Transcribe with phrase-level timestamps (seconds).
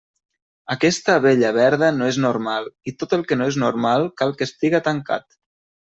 [0.75, 4.49] Aquesta abella verda no és normal, i tot el que no és normal cal que
[4.53, 5.43] estiga tancat.